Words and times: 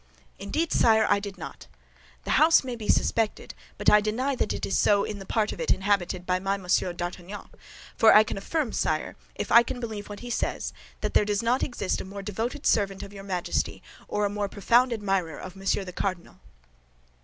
"Indeed, 0.39 0.73
sire, 0.73 1.05
I 1.07 1.19
did 1.19 1.37
not. 1.37 1.67
The 2.23 2.31
house 2.31 2.63
may 2.63 2.75
be 2.75 2.87
suspected; 2.89 3.53
but 3.77 3.87
I 3.87 4.01
deny 4.01 4.35
that 4.35 4.51
it 4.51 4.65
is 4.65 4.75
so 4.75 5.03
in 5.03 5.19
the 5.19 5.27
part 5.27 5.51
of 5.51 5.61
it 5.61 5.69
inhabited 5.69 6.25
by 6.25 6.39
Monsieur 6.39 6.91
d'Artagnan, 6.91 7.49
for 7.95 8.11
I 8.11 8.23
can 8.23 8.35
affirm, 8.35 8.73
sire, 8.73 9.15
if 9.35 9.51
I 9.51 9.61
can 9.61 9.79
believe 9.79 10.09
what 10.09 10.21
he 10.21 10.31
says, 10.31 10.73
that 11.01 11.13
there 11.13 11.23
does 11.23 11.43
not 11.43 11.61
exist 11.61 12.01
a 12.01 12.05
more 12.05 12.23
devoted 12.23 12.65
servant 12.65 13.03
of 13.03 13.13
your 13.13 13.23
Majesty, 13.23 13.83
or 14.07 14.25
a 14.25 14.27
more 14.31 14.49
profound 14.49 14.91
admirer 14.91 15.37
of 15.37 15.55
Monsieur 15.55 15.83
the 15.83 15.93
Cardinal." 15.93 16.39